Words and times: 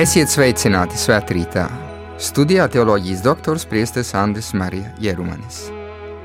Esiet 0.00 0.30
sveicināti 0.32 0.96
svētkrītā! 0.96 1.66
Studijā 2.24 2.64
teoloģijas 2.72 3.20
doktors 3.20 3.66
Priesteris 3.68 4.14
Andris 4.16 4.46
Marija 4.56 4.88
Jerumanis. 5.02 5.58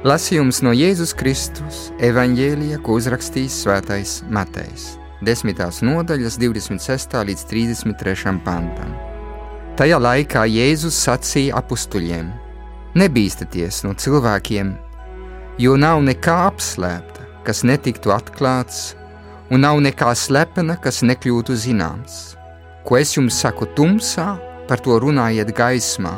Lasījums 0.08 0.62
no 0.64 0.72
Jēzus 0.72 1.12
Kristus 1.20 1.80
evaņģēlija, 2.08 2.78
ko 2.86 2.96
uzrakstījis 3.02 3.58
Svētais 3.66 4.14
Matejs. 4.32 4.86
10. 5.28 5.60
nodaļas, 5.90 6.38
26. 6.40 7.18
līdz 7.32 7.44
33. 7.50 8.38
pantam. 8.46 8.94
Tajā 9.76 10.00
laikā 10.00 10.46
Jēzus 10.54 11.02
sacīja 11.10 11.60
apstuļiem: 11.60 12.32
Nebīsties 12.96 13.82
no 13.84 13.92
cilvēkiem, 13.92 14.72
jo 15.60 15.76
nav 15.76 16.00
nekā 16.08 16.38
apslēpta, 16.46 17.28
kas 17.44 17.66
netiktu 17.68 18.16
atklāts, 18.16 18.96
un 19.52 19.68
nav 19.68 19.84
nekā 19.84 20.16
slepena, 20.16 20.80
kas 20.80 21.04
nekļūtu 21.04 21.60
zināms 21.68 22.24
Ko 22.86 23.00
es 23.00 23.16
jums 23.16 23.34
saku 23.42 23.66
tumsā, 23.74 24.36
par 24.70 24.78
to 24.86 25.00
runājiet 25.02 25.50
gaismā, 25.58 26.14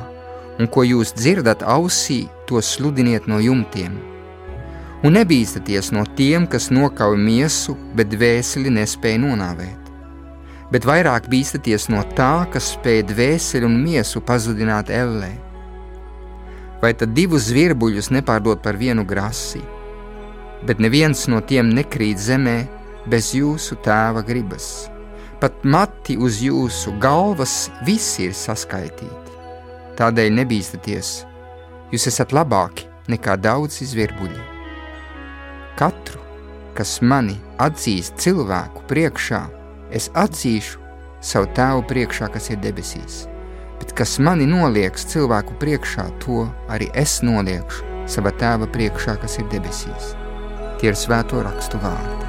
un 0.60 0.68
ko 0.68 0.84
jūs 0.84 1.14
dzirdat 1.16 1.62
ausī, 1.64 2.26
to 2.48 2.60
sludiniet 2.60 3.28
no 3.32 3.40
jumtiem. 3.40 3.94
Un 5.08 5.16
nebīsties 5.16 5.94
no 5.96 6.04
tiem, 6.18 6.48
kas 6.50 6.68
nokauj 6.74 7.16
miesu, 7.22 7.78
bet 7.96 8.10
dvēseli 8.12 8.74
nespēja 8.80 9.22
nonāvēt. 9.24 9.92
Bet 10.74 10.84
vairāk 10.90 11.30
bīsties 11.32 11.88
no 11.94 12.02
tā, 12.18 12.44
kas 12.52 12.74
spēj 12.76 13.06
dvēseli 13.14 13.70
un 13.70 13.80
miesu 13.86 14.20
pazudināt 14.20 14.92
ellē. 14.92 15.32
Vai 16.82 16.92
tad 17.00 17.16
divus 17.16 17.48
zvirbuļus 17.48 18.12
nepārdot 18.18 18.60
par 18.60 18.76
vienu 18.76 19.08
grasi, 19.08 19.64
bet 20.68 20.84
neviens 20.84 21.30
no 21.32 21.40
tiem 21.40 21.72
nekrīt 21.72 22.20
zemē 22.20 22.60
bez 23.08 23.32
jūsu 23.38 23.80
tēva 23.88 24.26
gribas 24.28 24.97
pat 25.42 25.64
mati 25.64 26.18
uz 26.18 26.42
jūsu 26.42 26.94
galvas 27.02 27.70
visi 27.86 28.28
ir 28.28 28.36
saskaitīti. 28.38 29.36
Tādēļ 29.98 30.34
nebīsties, 30.42 31.12
jūs 31.94 32.08
esat 32.12 32.34
labāki 32.36 32.88
nekā 33.12 33.38
daudz 33.42 33.82
izvirbuļi. 33.86 34.44
Katru, 35.78 36.22
kas 36.78 37.00
mani 37.02 37.38
atzīst 37.62 38.20
cilvēku 38.22 38.86
priekšā, 38.90 39.42
es 39.94 40.10
atzīšu 40.14 40.82
savu 41.22 41.50
tēvu 41.58 41.86
priekšā, 41.90 42.30
kas 42.34 42.52
ir 42.54 42.62
debesīs. 42.62 43.26
Bet 43.78 43.94
kas 43.98 44.18
mani 44.22 44.48
nolieks 44.50 45.06
cilvēku 45.14 45.58
priekšā, 45.62 46.08
to 46.24 46.46
arī 46.74 46.90
es 46.98 47.20
noliekšu 47.26 47.98
sava 48.08 48.32
tēva 48.40 48.70
priekšā, 48.72 49.18
kas 49.22 49.38
ir 49.42 49.50
debesīs. 49.52 50.16
Tie 50.80 50.92
ir 50.92 50.98
svēto 50.98 51.44
rakstu 51.46 51.82
vārdi. 51.84 52.27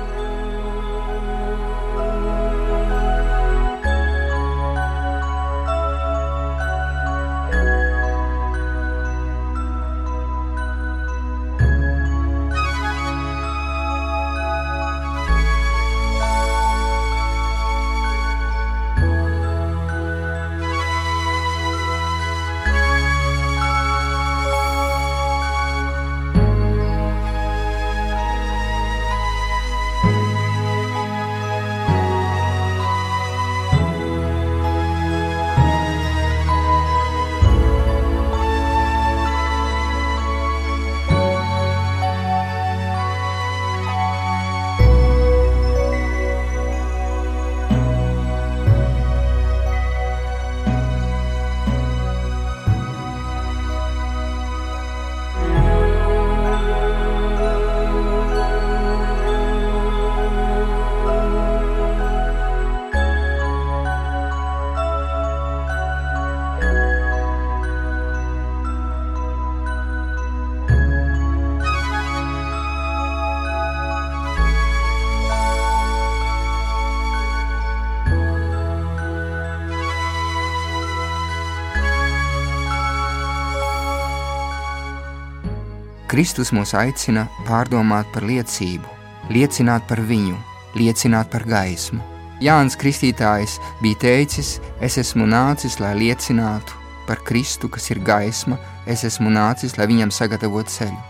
Kristus 86.19 86.49
mūs 86.51 86.73
aicina 86.75 87.29
pārdomāt 87.47 88.09
par 88.11 88.25
liecību, 88.27 88.89
liecināt 89.31 89.85
par 89.87 90.01
viņu, 90.03 90.35
liecināt 90.75 91.31
par 91.31 91.45
gaismu. 91.47 92.01
Jānis 92.43 92.75
Kristītājs 92.81 93.55
bija 93.79 94.01
teicis: 94.03 94.57
Es 94.83 94.99
esmu 94.99 95.29
nācis, 95.31 95.77
lai 95.79 95.93
liecinātu 96.01 96.75
par 97.07 97.23
Kristu, 97.23 97.71
kas 97.71 97.87
ir 97.95 98.03
gaisma, 98.03 98.59
es 98.83 99.07
esmu 99.07 99.31
nācis, 99.31 99.79
lai 99.79 99.87
viņam 99.93 100.11
sagatavotu 100.11 100.75
ceļu. 100.81 101.01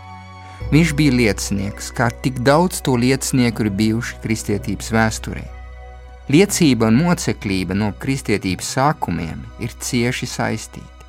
Viņš 0.77 0.95
bija 1.01 1.17
liecinieks, 1.17 1.89
kā 1.97 2.13
tik 2.21 2.43
daudz 2.45 2.85
to 2.85 2.93
liecinieku 2.93 3.65
ir 3.65 3.73
bijuši 3.81 4.21
kristietības 4.21 4.93
vēsturē. 4.93 5.47
Liecība 6.29 6.93
un 6.93 7.01
moceklība 7.01 7.73
no 7.73 7.95
kristietības 7.97 8.75
sākumiem 8.77 9.41
ir 9.57 9.73
cieši 9.73 10.35
saistīti. 10.37 11.07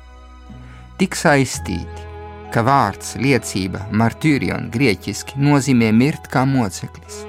Tik 0.97 1.13
saistīti, 1.13 2.10
ka 2.51 2.63
vārds 2.67 3.15
liecība, 3.21 3.85
martīrion 3.95 4.67
grieķiski 4.73 5.39
nozīmē 5.39 5.91
mirt 5.95 6.27
kā 6.31 6.43
moceklis. 6.47 7.23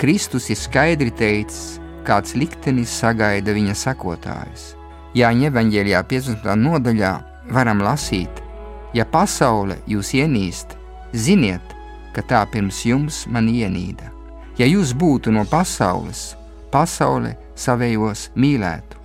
Kristus 0.00 0.50
ir 0.52 0.58
skaidri 0.60 1.12
teicis, 1.12 1.78
kāds 2.04 2.36
liktenis 2.36 2.92
sagaida 3.00 3.54
viņa 3.56 3.76
sakotājus. 3.76 4.74
Jāņa 5.16 5.48
evaņģēlijā 5.50 6.04
15. 6.12 6.54
nodaļā 6.60 7.12
varam 7.52 7.82
lasīt, 7.84 8.42
ja 8.94 9.04
pasaule 9.08 9.80
jūs 9.90 10.12
ienīst, 10.20 10.76
ziniet, 11.12 11.74
ka 12.14 12.22
tā 12.22 12.44
pirms 12.52 12.84
jums 12.86 13.24
man 13.26 13.48
ienīda. 13.48 14.12
Ja 14.60 14.68
jūs 14.68 14.92
būtu 14.92 15.32
no 15.32 15.46
pasaules, 15.48 16.34
pasaule 16.72 17.36
savējos 17.56 18.28
mīlētu, 18.36 18.98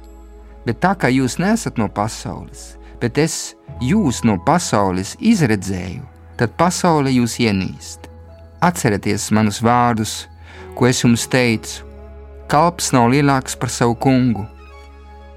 bet 0.68 0.82
tā 0.84 0.96
kā 1.00 1.12
jūs 1.14 1.40
nesat 1.40 1.80
no 1.80 1.88
pasaules, 1.88 2.76
bet 3.02 3.18
es 3.22 3.56
jūs 3.84 4.24
no 4.28 4.38
pasaules 4.46 5.16
izredzēju, 5.20 6.04
tad 6.40 6.54
pasaule 6.60 7.12
jūs 7.14 7.38
ienīst. 7.44 8.10
Atcerieties 8.64 9.30
manus 9.36 9.62
vārdus, 9.64 10.26
ko 10.76 10.88
es 10.90 11.04
jums 11.04 11.28
teicu. 11.32 11.84
Kalps 12.52 12.92
nav 12.94 13.10
lielāks 13.14 13.58
par 13.58 13.72
savu 13.74 13.96
kungu. 13.98 14.46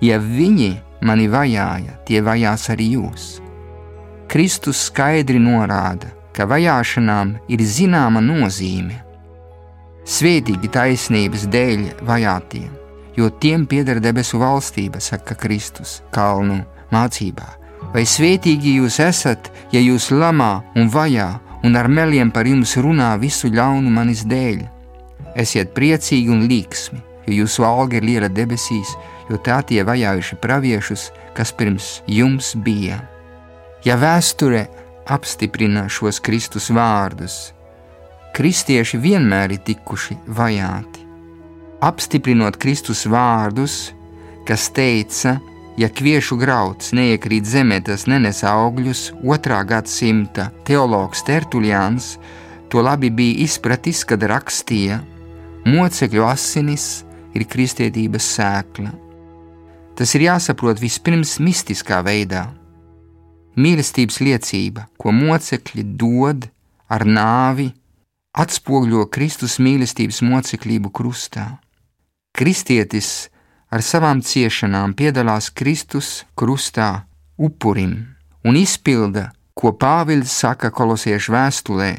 Ja 0.04 0.18
viņi 0.22 0.76
mani 1.02 1.26
vajāja, 1.30 1.98
tie 2.06 2.22
vajās 2.22 2.68
arī 2.74 2.92
jūs. 2.96 3.28
Kristus 4.28 4.84
skaidri 4.90 5.40
norāda, 5.40 6.10
ka 6.36 6.46
vajāšanām 6.46 7.38
ir 7.48 7.62
zināma 7.64 8.20
nozīme. 8.22 9.00
Svētīgi 10.08 10.70
taisnības 10.72 11.46
dēļ 11.52 11.86
vajātiem, 12.08 12.68
jo 13.16 13.30
tiem 13.40 13.66
pieder 13.68 14.00
debesu 14.04 14.40
valstība, 14.40 15.00
saka 15.00 15.36
Kristus 15.36 15.98
kalnu 16.14 16.60
mācībā. 16.94 17.48
Vai 17.92 18.04
svētīgi 18.04 18.76
jūs 18.78 18.98
esat, 19.00 19.50
ja 19.72 19.80
jūs 19.80 20.10
lamā 20.12 20.58
un 20.76 20.90
vajā 20.92 21.28
un 21.64 21.76
ar 21.76 21.88
meliem 21.88 22.30
par 22.30 22.48
jums 22.48 22.76
runā 22.76 23.14
visu 23.20 23.50
ļaunu 23.52 23.90
manis 23.92 24.24
dēļ? 24.28 24.64
Esiet 25.38 25.72
priecīgi 25.76 26.32
un 26.32 26.46
līksmi, 26.50 27.00
jo 27.28 27.42
jūsu 27.42 27.64
alga 27.64 27.98
ir 27.98 28.06
liela 28.08 28.28
debesīs, 28.28 28.94
jo 29.30 29.38
tā 29.44 29.60
tie 29.66 29.84
vajājuši 29.84 30.40
praviešus, 30.42 31.10
kas 31.36 31.52
pirms 31.52 31.98
jums 32.08 32.54
bija. 32.64 33.00
Ja 33.86 33.96
vēsture 34.00 34.66
apstiprina 35.08 35.86
šos 35.88 36.20
Kristus 36.24 36.68
vārdus, 36.74 37.52
kristieši 38.36 39.00
vienmēr 39.00 39.54
ir 39.56 39.62
tikuši 39.64 40.18
vajāti. 40.36 41.04
Apstiprinot 41.82 42.58
Kristus 42.58 43.04
vārdus, 43.06 43.92
kas 44.46 44.68
teica, 44.74 45.36
Ja 45.78 45.86
kviešu 45.86 46.34
grauds 46.40 46.90
neiekrīt 46.90 47.46
zemē, 47.46 47.76
tas 47.86 48.08
nenes 48.10 48.40
augļus. 48.42 49.12
Otrā 49.22 49.60
gadsimta 49.62 50.48
teologs 50.66 51.22
Tertulians 51.22 52.16
to 52.66 52.82
labi 52.82 53.12
bija 53.14 53.44
izpratis, 53.44 54.02
kad 54.02 54.26
rakstīja: 54.26 54.98
Mocekļu 55.70 56.24
asinis 56.26 57.04
ir 57.38 57.46
kristietības 57.46 58.26
sēkla. 58.34 58.90
Tas 59.94 60.14
ir 60.18 60.26
jāsaprot 60.26 60.82
vispirms 60.82 61.36
mistiskā 61.38 62.02
veidā. 62.02 62.48
Mīlestības 63.58 64.18
liecība, 64.22 64.88
ko 64.98 65.14
mocekļi 65.14 65.86
dod 65.98 66.50
ar 66.90 67.06
nāvi, 67.06 67.70
atspoguļo 68.34 69.06
Kristus 69.14 69.60
mīlestības 69.62 70.24
mocekļību 70.26 70.90
krustā. 70.94 71.46
Kristietis 72.34 73.28
ar 73.70 73.84
savām 73.84 74.22
ciešanām 74.24 74.94
piedalās 74.96 75.50
Kristus 75.52 76.24
krustā 76.38 77.04
upurim 77.36 77.94
un 78.44 78.56
izpilda, 78.56 79.30
ko 79.54 79.72
Pāvils 79.74 80.32
saka 80.32 80.70
kolosiešu 80.70 81.34
vēstulē, 81.34 81.90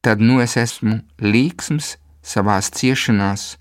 tad 0.00 0.22
nu 0.22 0.38
es 0.40 0.56
esmu 0.56 1.00
līksms 1.20 1.96
savās 2.22 2.70
ciešanās, 2.74 3.56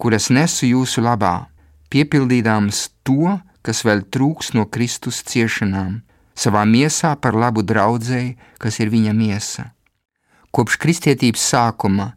kuras 0.00 0.30
nesu 0.30 0.68
jūsu 0.70 1.02
labā, 1.04 1.50
piepildīdams 1.90 2.86
to, 3.04 3.36
kas 3.66 3.82
vēl 3.84 4.06
trūks 4.08 4.54
no 4.56 4.64
Kristus 4.70 5.20
ciešanām, 5.26 6.00
savā 6.34 6.62
miesā 6.64 7.16
par 7.20 7.36
labu 7.36 7.64
draudzēji, 7.66 8.36
kas 8.62 8.80
ir 8.80 8.92
viņa 8.94 9.12
miesa. 9.16 9.66
Kopš 10.50 10.78
kristietības 10.82 11.42
sākuma 11.52 12.14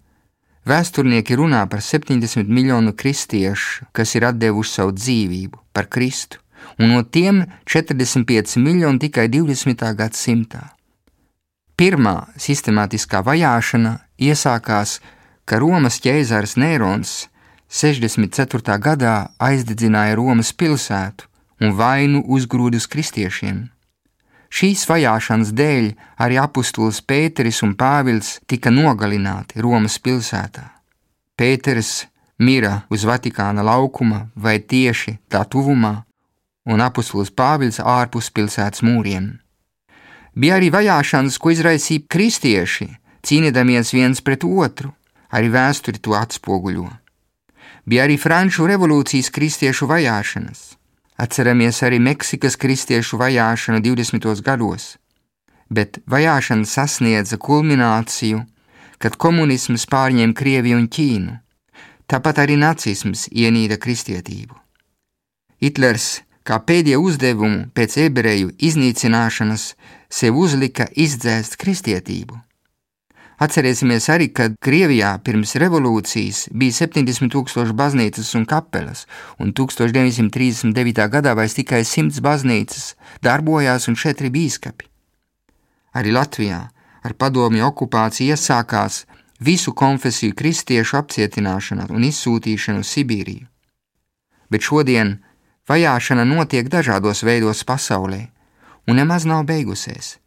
vēsturnieki 0.70 1.36
runā 1.40 1.64
par 1.70 1.82
70 1.82 2.48
miljonu 2.48 2.94
kristiešu, 2.94 3.90
kas 3.92 4.16
ir 4.16 4.30
devuši 4.32 4.74
savu 4.78 4.96
dzīvību 4.96 5.60
par 5.74 5.90
Kristu, 5.90 6.40
un 6.80 6.94
no 6.94 7.04
tiem 7.04 7.44
45 7.66 8.58
miljoni 8.62 9.00
tikai 9.00 9.28
20. 9.30 9.84
gadsimtā. 9.98 10.70
Pirmā 11.76 12.30
sistemātiskā 12.38 13.24
vajāšana 13.26 13.98
iesākās, 14.22 15.00
ka 15.46 15.60
Romas 15.60 16.00
ķēzars 16.00 16.56
Nērons 16.62 17.28
64. 17.74 18.78
gadā 18.80 19.16
aizdedzināja 19.42 20.16
Romas 20.16 20.54
pilsētu 20.54 21.26
un 21.64 21.74
vainu 21.74 22.22
uzgrūda 22.30 22.78
uz 22.78 22.88
kristiešiem. 22.88 23.73
Šīs 24.54 24.84
vajāšanas 24.86 25.50
dēļ 25.58 25.86
arī 26.22 26.38
apustulis 26.38 27.00
Pēteris 27.02 27.64
un 27.66 27.74
Pāvils 27.74 28.36
tika 28.46 28.70
nogalināti 28.70 29.64
Romas 29.66 29.96
pilsētā. 29.98 30.68
Pēteris 31.34 32.04
mira 32.38 32.84
uz 32.94 33.06
Vatikāna 33.10 33.66
laukuma 33.66 34.28
vai 34.36 34.60
tieši 34.60 35.16
tā 35.26 35.42
tuvumā, 35.50 36.04
un 36.70 36.84
apustulis 36.86 37.34
Pāvils 37.34 37.82
ārpus 37.82 38.30
pilsētas 38.30 38.86
mūriem. 38.86 39.32
Bija 40.38 40.60
arī 40.60 40.70
vajāšanas, 40.74 41.40
ko 41.42 41.50
izraisīja 41.54 42.06
kristieši, 42.10 42.88
cīnīdamies 43.26 43.94
viens 43.94 44.22
pret 44.22 44.46
otru, 44.46 44.94
arī 45.34 45.50
vēsture 45.54 45.98
to 45.98 46.14
atspoguļo. 46.18 46.92
Bija 47.90 48.06
arī 48.06 48.22
Franču 48.22 48.70
revolūcijas 48.70 49.34
kristiešu 49.34 49.90
vajāšanas. 49.90 50.73
Atceramies 51.18 51.84
arī 51.86 52.00
Meksikas 52.02 52.58
kristiešu 52.58 53.20
vajāšanu 53.22 53.84
20. 53.86 54.42
gados, 54.42 54.98
bet 55.70 56.02
vajāšana 56.10 56.66
sasniedza 56.66 57.38
kulmināciju, 57.38 58.42
kad 58.98 59.18
komunisms 59.22 59.86
pārņēma 59.94 60.34
Krieviju 60.34 60.80
un 60.82 60.90
Ķīnu. 60.90 61.38
Tāpat 62.10 62.44
arī 62.44 62.58
nacisms 62.58 63.28
ienīda 63.32 63.78
kristietību. 63.78 64.58
Hitlers 65.64 66.24
kā 66.44 66.60
pēdējo 66.60 67.04
uzdevumu 67.08 67.70
pēc 67.78 67.98
ebreju 68.08 68.52
iznīcināšanas 68.58 69.68
sev 70.10 70.40
uzlika 70.40 70.90
izdzēst 71.06 71.56
kristietību. 71.62 72.40
Atcerēsimies 73.42 74.08
arī, 74.14 74.30
ka 74.30 74.52
Krievijā 74.62 75.16
pirms 75.26 75.56
revolūcijas 75.62 76.46
bija 76.54 76.76
70 76.86 77.32
tūkstoši 77.34 77.74
baznīcas 77.74 78.30
un 78.38 78.46
kapelas, 78.46 79.08
un 79.42 79.54
1939. 79.58 81.08
gadā 81.10 81.34
vairs 81.34 81.58
tikai 81.58 81.82
100 81.82 82.22
baznīcas 82.22 82.94
darbojās 83.26 83.90
un 83.90 83.98
četri 83.98 84.30
bīskapi. 84.30 84.86
Arī 85.98 86.14
Latvijā 86.14 86.62
ar 87.04 87.14
padomju 87.18 87.66
okupāciju 87.68 88.34
iesākās 88.34 89.04
visu 89.40 89.74
konfesiju 89.74 90.36
kristiešu 90.38 90.98
apcietināšana 91.02 91.90
un 91.90 92.06
izsūtīšana 92.08 92.86
uz 92.86 92.94
Sibīriju. 92.94 93.48
Bet 94.50 94.62
šodien 94.62 95.18
vajāšana 95.70 96.26
notiek 96.30 96.70
dažādos 96.70 97.24
veidos 97.26 97.64
pasaulē, 97.66 98.28
un 98.88 99.02
nemaz 99.02 99.26
nav 99.26 99.46
beigusies. 99.50 100.18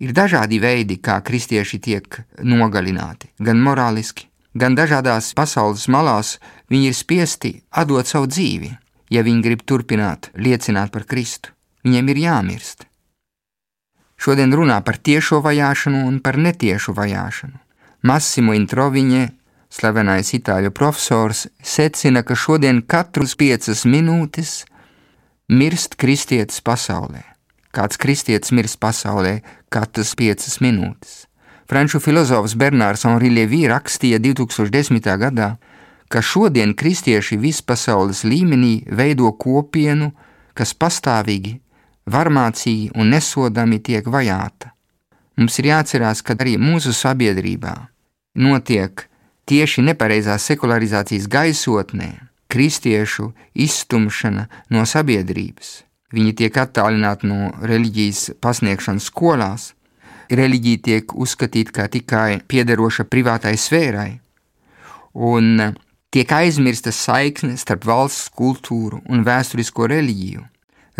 Ir 0.00 0.14
dažādi 0.16 0.56
veidi, 0.62 0.96
kā 0.96 1.18
kristieši 1.20 1.78
tiek 1.84 2.22
nogalināti, 2.40 3.28
gan 3.38 3.60
morāliski, 3.60 4.30
gan 4.56 4.76
dažādās 4.76 5.34
pasaules 5.36 5.88
malās 5.92 6.38
viņi 6.72 6.88
ir 6.88 6.96
spiesti 6.96 7.50
atdot 7.70 8.08
savu 8.08 8.30
dzīvi, 8.30 8.70
ja 9.12 9.24
viņi 9.26 9.44
grib 9.44 9.64
turpināt 9.68 10.30
liecināt 10.34 10.92
par 10.94 11.04
Kristu. 11.04 11.52
Viņiem 11.84 12.08
ir 12.12 12.22
jāmirst. 12.24 12.86
Šodien 14.20 14.52
runā 14.52 14.80
par 14.84 14.98
tiešo 15.00 15.40
vajāšanu 15.44 16.04
un 16.08 16.18
par 16.20 16.36
netiešu 16.36 16.92
vajāšanu. 16.96 17.56
Massimo 18.04 18.52
Introviņē, 18.56 19.22
slavenais 19.72 20.32
itāļu 20.36 20.72
profesors, 20.76 21.46
secina, 21.60 22.24
ka 22.24 22.36
šodien 22.36 22.82
katras 22.82 23.36
piecas 23.36 23.86
minūtes 23.88 24.62
mirst 25.48 25.96
kristietis 26.00 26.60
pasaulē. 26.64 27.29
Kāds 27.70 27.98
kristietis 28.02 28.50
mirst 28.50 28.80
pasaulē 28.82 29.40
katras 29.70 30.16
piecas 30.18 30.58
minūtes. 30.62 31.26
Franču 31.70 32.00
filozofs 32.02 32.56
Bernārs 32.58 33.04
Henri 33.06 33.30
Levī 33.30 33.62
rakstīja 33.70 34.18
2010. 34.18 35.06
gadā, 35.22 35.52
ka 36.10 36.18
šodien 36.18 36.74
kristieši 36.74 37.38
vispasaules 37.38 38.24
līmenī 38.26 38.80
veido 38.90 39.30
kopienu, 39.38 40.10
kas 40.58 40.74
pastāvīgi, 40.74 41.60
varmācīgi 42.10 42.90
un 42.98 43.14
nesodami 43.14 43.78
tiek 43.78 44.08
vajāta. 44.10 44.72
Mums 45.38 45.60
ir 45.62 45.70
jāatcerās, 45.70 46.24
ka 46.26 46.34
arī 46.34 46.56
mūsu 46.58 46.90
sabiedrībā 46.90 47.76
notiek 48.34 49.06
tieši 49.46 49.86
nepareizās 49.86 50.48
sekularizācijas 50.50 51.30
gaisotnē 51.30 52.10
kristiešu 52.50 53.30
izstumšana 53.54 54.48
no 54.74 54.82
sabiedrības 54.82 55.70
Viņi 56.10 56.32
tiek 56.38 56.56
attālināti 56.58 57.28
no 57.30 57.52
reliģijas 57.62 58.32
pasniegšanas 58.42 59.06
skolās. 59.12 59.68
Reliģija 60.30 60.82
tiek 60.86 61.14
uzskatīta 61.14 61.74
kā 61.74 61.86
tikai 61.90 62.40
piederoša 62.46 63.06
privātai 63.10 63.56
sfērai, 63.58 64.20
un 65.14 65.74
tiek 66.14 66.32
aizmirsta 66.34 66.92
saikne 66.94 67.56
starp 67.58 67.86
valsts 67.86 68.30
kultūru 68.38 69.00
un 69.10 69.24
vēsturisko 69.26 69.88
reliģiju, 69.90 70.44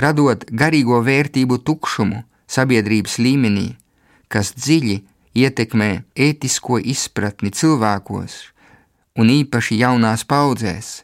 radot 0.03 0.47
garīgo 0.51 0.99
vērtību 1.07 1.61
tukšumu 1.63 2.25
sabiedrības 2.51 3.19
līmenī, 3.23 3.69
kas 4.27 4.51
dziļi 4.59 4.99
ietekmē 5.39 5.91
ētisko 6.19 6.81
izpratni 6.83 7.55
cilvēkos, 7.55 8.39
un 9.19 9.31
īpaši 9.31 9.79
jaunās 9.83 10.27
paudzēs, 10.27 11.03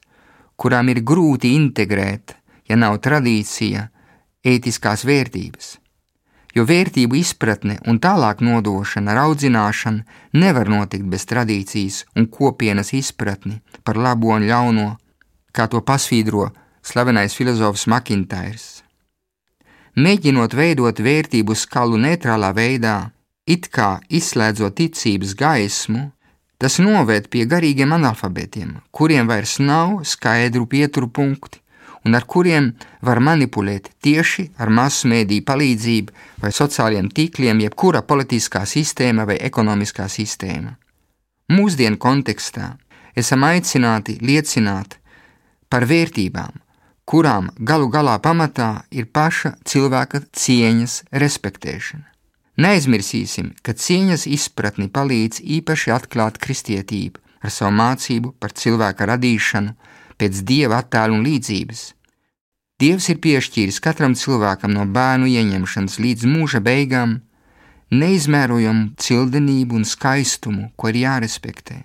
kurām 0.58 0.90
ir 0.90 1.02
grūti 1.06 1.54
integrēt, 1.54 2.34
ja 2.66 2.78
nav 2.78 2.98
tradīcija, 3.06 3.86
ētiskās 4.46 5.04
vērtības. 5.08 5.74
Jo 6.56 6.64
vērtību 6.64 7.18
izpratne 7.20 7.76
un 7.90 7.98
tālāk 8.00 8.40
nodošana, 8.40 9.16
audzināšana 9.26 10.40
nevar 10.40 10.70
notikt 10.72 11.04
bez 11.12 11.26
tradīcijas 11.28 12.04
un 12.16 12.30
kopienas 12.32 12.94
izpratni 12.96 13.58
par 13.84 14.00
labo 14.00 14.32
un 14.32 14.46
ļauno, 14.48 14.86
kā 15.52 15.68
to 15.68 15.82
pasvītro 15.84 16.48
slavenais 16.86 17.36
filozofs 17.36 17.84
Makintairs. 17.92 18.66
Mēģinot 19.96 20.56
veidot 20.56 20.98
vērtību 21.00 21.54
skalu 21.56 22.00
neitrālā 22.00 22.52
veidā, 22.56 22.96
it 23.48 23.68
kā 23.72 23.96
izslēdzot 24.08 24.76
ticības 24.80 25.36
gaismu, 25.36 26.10
tas 26.60 26.78
noved 26.80 27.28
pie 27.32 27.44
garīgiem 27.48 27.92
analfabētiem, 27.96 28.74
kuriem 28.92 29.28
vairs 29.28 29.58
nav 29.60 30.02
skaidru 30.08 30.66
pieturu 30.68 31.08
punkti, 31.08 31.60
un 32.06 32.14
ar 32.14 32.24
kuriem 32.30 32.70
var 33.02 33.18
manipulēt 33.28 33.90
tieši 34.04 34.46
ar 34.62 34.70
masu 34.70 35.10
mēdīju 35.10 35.44
palīdzību 35.50 36.14
vai 36.42 36.52
sociāliem 36.54 37.10
tīkliem, 37.10 37.60
jebkura 37.66 38.04
politiskā 38.06 38.62
sistēma 38.66 39.26
vai 39.26 39.40
ekonomiskā 39.48 40.06
sistēma. 40.10 40.76
Mūsdienu 41.50 41.98
kontekstā 41.98 42.76
esam 43.18 43.44
aicināti 43.48 44.18
liecināt 44.22 44.98
par 45.70 45.86
vērtībām, 45.90 46.62
kurām 47.06 47.50
galu 47.58 47.88
galā 47.90 48.18
pamatā 48.22 48.70
ir 48.90 49.06
paša 49.06 49.56
cilvēka 49.66 50.22
cieņas 50.32 51.02
respektēšana. 51.22 52.06
Neaizmirsīsim, 52.56 53.52
ka 53.62 53.74
cieņas 53.76 54.24
izpratni 54.32 54.88
palīdz 54.88 55.42
īpaši 55.58 55.92
atklāt 55.92 56.38
kristietību 56.40 57.20
ar 57.44 57.52
savu 57.52 57.74
mācību 57.76 58.32
par 58.40 58.54
cilvēka 58.56 59.10
radīšanu 59.12 59.74
pēc 60.20 60.42
dieva 60.48 60.82
attēlu 60.82 61.18
un 61.18 61.28
līdzības, 61.28 61.92
Dievs 62.76 63.06
ir 63.08 63.16
piešķīris 63.24 63.78
katram 63.80 64.12
cilvēkam 64.12 64.74
no 64.76 64.82
bērnu 64.84 65.30
ieņemšanas 65.32 65.94
līdz 65.96 66.26
mūža 66.28 66.60
beigām 66.60 67.14
neizmērojamu 67.88 68.90
cildenību 69.00 69.78
un 69.78 69.86
skaistumu, 69.88 70.66
ko 70.76 70.90
ir 70.92 70.98
jārespektē. 71.06 71.78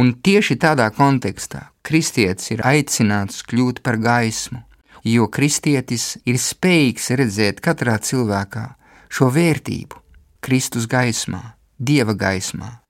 Un 0.00 0.14
tieši 0.24 0.56
tādā 0.56 0.88
kontekstā 0.96 1.66
kristietis 1.84 2.48
ir 2.56 2.64
aicināts 2.64 3.44
kļūt 3.44 3.84
par 3.84 4.00
gaismu 4.00 4.64
jo 5.04 5.28
kristietis 5.32 6.18
ir 6.28 6.38
spējīgs 6.40 7.10
redzēt 7.16 7.60
katrā 7.64 7.96
cilvēkā 8.02 8.66
šo 9.10 9.30
vērtību 9.32 10.00
Kristus 10.40 10.86
gaismā, 10.88 11.56
Dieva 11.80 12.14
gaismā. 12.14 12.80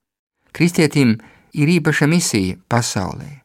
Kristietim 0.53 1.19
ir 1.55 1.71
īpaša 1.71 2.07
misija 2.11 2.59
pasaulē. 2.69 3.40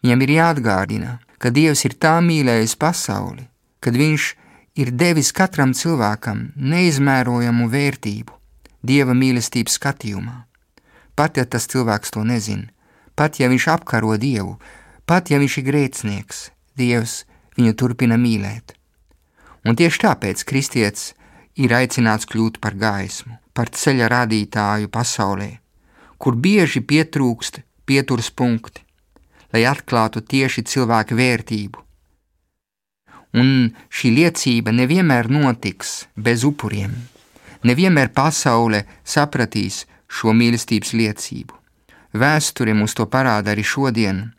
Viņam 0.00 0.22
ir 0.24 0.32
jāatgādina, 0.38 1.18
ka 1.38 1.52
Dievs 1.52 1.84
ir 1.84 1.96
tā 2.00 2.18
mīlējis 2.24 2.76
pasauli, 2.80 3.46
kad 3.80 3.96
Viņš 3.96 4.34
ir 4.80 4.92
devis 4.96 5.32
katram 5.36 5.74
cilvēkam 5.76 6.50
neizmērojamu 6.56 7.68
vērtību 7.68 8.36
Dieva 8.80 9.12
mīlestības 9.12 9.76
skatījumā. 9.76 10.36
Pat 11.12 11.36
ja 11.36 11.44
tas 11.44 11.66
cilvēks 11.68 12.14
to 12.14 12.24
nezina, 12.24 12.70
pat 13.12 13.36
ja 13.40 13.50
viņš 13.52 13.66
apkaro 13.74 14.16
Dievu, 14.16 14.56
pat 15.04 15.28
ja 15.28 15.40
viņš 15.42 15.58
ir 15.60 15.66
grēcinieks, 15.68 16.38
Dievs 16.80 17.24
viņu 17.58 17.76
turpina 17.76 18.16
mīlēt. 18.16 18.72
Un 19.68 19.76
tieši 19.76 20.00
tāpēc 20.06 20.44
kristietis 20.48 21.10
ir 21.60 21.74
aicināts 21.76 22.24
kļūt 22.30 22.56
par 22.64 22.78
gaismu, 22.80 23.36
par 23.52 23.68
ceļa 23.68 24.08
rādītāju 24.08 24.88
pasaulē, 24.88 25.50
kur 26.16 26.40
bieži 26.40 26.80
pietrūkst 26.80 27.60
pieturas 27.84 28.30
punkti, 28.32 28.80
lai 29.52 29.64
atklātu 29.68 30.22
tieši 30.22 30.64
cilvēku 30.66 31.16
vērtību. 31.18 31.84
Un 33.40 33.70
šī 33.94 34.10
liecība 34.16 34.74
nevienmēr 34.74 35.30
notiks 35.30 36.06
bez 36.16 36.42
upuriem. 36.44 36.96
Nevienmēr 37.62 38.10
pasaule 38.16 38.84
sapratīs 39.04 39.84
šo 40.10 40.34
mīlestības 40.34 40.92
liecību. 40.96 41.54
Vēsture 42.16 42.74
mums 42.74 42.96
to 42.98 43.06
parāda 43.06 43.54
arī 43.54 43.62
šodien. 43.62 44.30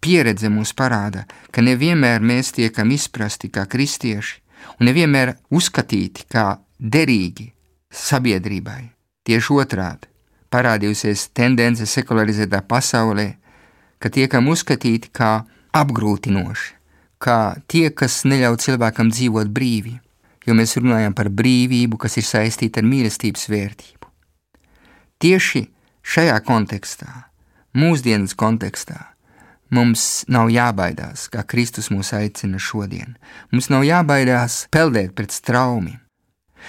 Pieredze 0.00 0.48
mums 0.48 0.72
parāda, 0.74 1.26
ka 1.52 1.62
nevienmēr 1.62 2.24
mēs 2.24 2.54
tiekam 2.56 2.90
izprasti 2.90 3.52
kā 3.52 3.66
kristieši, 3.68 4.40
un 4.80 4.88
nevienmēr 4.88 5.36
uzskatīti 5.52 6.24
kā 6.32 6.46
derīgi 6.80 7.50
sabiedrībai. 7.92 8.80
Tieši 9.28 9.58
otrādi 9.60 10.08
parādījusies 10.50 11.28
tendence 11.36 11.86
sekularizētā 11.86 12.62
pasaulē, 12.66 13.26
ka 14.00 14.10
tiekam 14.12 14.48
uzskatīti 14.52 15.12
kā 15.14 15.44
apgrūtinoši, 15.76 16.72
kā 17.20 17.38
tie, 17.70 17.90
kas 17.92 18.22
neļauj 18.24 18.60
cilvēkam 18.64 19.12
dzīvot 19.12 19.52
brīvi, 19.52 19.98
jo 20.46 20.56
mēs 20.56 20.76
runājam 20.80 21.14
par 21.14 21.28
brīvību, 21.28 22.00
kas 22.00 22.16
ir 22.18 22.26
saistīta 22.26 22.80
ar 22.80 22.88
mīlestības 22.88 23.46
vērtību. 23.52 24.10
Tieši 25.20 25.66
šajā 26.00 26.40
kontekstā, 26.48 27.12
mūsdienas 27.76 28.34
kontekstā, 28.34 29.10
Mums 29.70 30.24
nav 30.26 30.48
jābaidās, 30.50 31.28
kā 31.30 31.44
Kristus 31.46 31.92
mūs 31.94 32.08
aicina 32.16 32.58
šodien. 32.58 33.14
Mums 33.54 33.68
nav 33.70 33.84
jābaidās 33.86 34.64
peldēt 34.74 35.14
pret 35.14 35.30
straumi. 35.30 35.94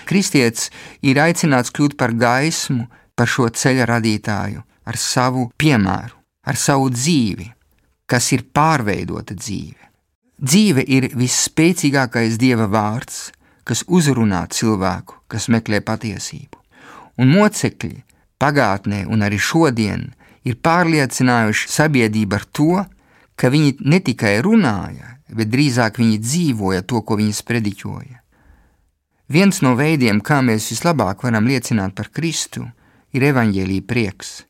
Kristietis 0.05 0.69
ir 1.01 1.17
aicināts 1.17 1.73
kļūt 1.73 1.97
par 1.97 2.13
gaismu, 2.13 2.85
par 3.17 3.25
šo 3.25 3.49
ceļa 3.49 3.89
radītāju, 3.89 4.61
ar 4.85 5.01
savu 5.01 5.47
piemēru, 5.57 6.20
ar 6.47 6.57
savu 6.57 6.89
dzīvi, 6.93 7.47
kas 8.09 8.31
ir 8.35 8.45
pārveidota 8.53 9.35
dzīve. 9.37 9.89
Dzīve 10.41 10.83
ir 10.87 11.11
visspēcīgākais 11.13 12.39
dieva 12.41 12.65
vārds, 12.65 13.29
kas 13.63 13.83
uzrunā 13.87 14.47
cilvēku, 14.49 15.21
kas 15.29 15.47
meklē 15.53 15.83
patiesību. 15.85 16.57
Un 17.21 17.29
mocekļi 17.35 18.01
pagātnē 18.41 19.03
un 19.05 19.21
arī 19.21 19.37
šodien 19.37 20.07
ir 20.47 20.57
pārliecinājuši 20.65 21.69
sabiedrību 21.69 22.37
ar 22.37 22.47
to, 22.57 22.71
ka 23.37 23.51
viņi 23.53 23.77
ne 23.85 24.01
tikai 24.01 24.39
runāja, 24.41 25.17
bet 25.29 25.51
drīzāk 25.53 26.01
viņi 26.01 26.17
dzīvoja 26.25 26.81
to, 26.89 27.03
ko 27.05 27.19
viņi 27.21 27.37
sprediķoja. 27.37 28.17
Viens 29.31 29.61
no 29.63 29.77
veidiem, 29.79 30.19
kā 30.19 30.41
mēs 30.43 30.71
vislabāk 30.73 31.21
varam 31.23 31.45
liecināt 31.47 31.93
par 31.95 32.09
Kristu, 32.11 32.65
ir 33.15 33.29
evaņģēlīja 33.29 33.85
prieks, 33.87 34.41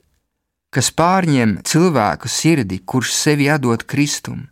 kas 0.72 0.90
pārņem 0.96 1.60
cilvēku 1.68 2.32
sirdi, 2.32 2.80
kurš 2.86 3.12
sevi 3.14 3.50
atdod 3.52 3.84
Kristum. 3.84 4.48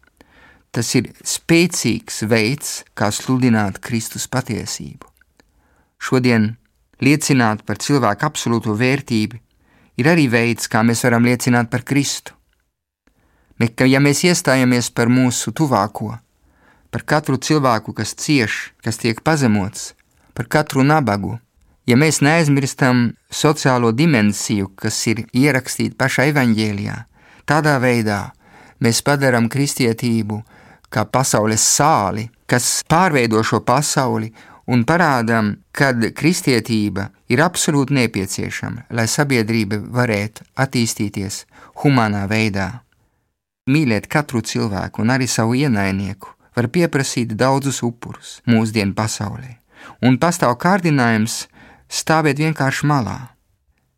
Tas 0.75 0.91
ir 0.93 1.09
spēcīgs 1.25 2.25
veids, 2.29 2.83
kā 2.93 3.09
sludināt 3.09 3.79
Kristus 3.81 4.27
patiesību. 4.29 5.07
Šodien 5.99 6.51
liecināt 7.01 7.63
par 7.65 7.79
cilvēku 7.81 8.27
absolūto 8.27 8.75
vērtību 8.77 9.39
ir 9.99 10.11
arī 10.11 10.27
veids, 10.31 10.69
kā 10.69 10.83
mēs 10.85 11.03
varam 11.07 11.25
liecināt 11.25 11.71
par 11.71 11.83
Kristu. 11.87 12.35
Ja 13.59 13.99
mēs 13.99 14.21
iestājamies 14.23 14.91
par 14.95 15.09
mūsu 15.11 15.51
tuvāko, 15.51 16.13
par 16.91 17.03
katru 17.03 17.35
cilvēku, 17.35 17.91
kas 17.95 18.13
cieš, 18.15 18.71
kas 18.83 19.01
tiek 19.01 19.19
pazemots, 19.25 19.93
par 20.33 20.47
katru 20.47 20.85
nabagu, 20.85 21.39
ja 21.89 21.97
mēs 21.97 22.21
neaizmirstam 22.21 23.09
sociālo 23.33 23.91
dimensiju, 23.95 24.73
kas 24.77 24.99
ir 25.09 25.23
ierakstīta 25.33 25.97
pašā 25.97 26.29
evaņģēlijā, 26.33 26.97
tādā 27.49 27.77
veidā 27.81 28.21
mēs 28.83 29.01
padarām 29.05 29.49
kristietību 29.49 30.39
kā 30.93 31.05
pasaules 31.05 31.65
sāli, 31.65 32.27
kas 32.49 32.83
pārveido 32.89 33.41
šo 33.45 33.61
pasauli 33.65 34.31
un 34.69 34.85
parādām, 34.85 35.55
ka 35.73 35.91
kristietība 35.93 37.09
ir 37.29 37.41
absolūti 37.45 37.95
nepieciešama, 37.97 38.85
lai 38.93 39.07
sabiedrība 39.09 39.81
varētu 39.81 40.45
attīstīties 40.61 41.45
humanā 41.83 42.25
veidā. 42.29 42.69
Mīlēt 43.69 44.09
katru 44.09 44.41
cilvēku 44.41 45.03
un 45.03 45.13
arī 45.13 45.27
savu 45.29 45.57
ienaidnieku 45.57 46.33
var 46.57 46.67
pieprasīt 46.73 47.35
daudzus 47.37 47.83
upurus 47.85 48.39
mūsdienu 48.49 48.95
pasaulē, 48.97 49.57
un 50.05 50.17
pastāv 50.21 50.57
kārdinājums 50.61 51.45
stāvēt 51.89 52.39
vienkārši 52.39 52.87
malā. 52.89 53.19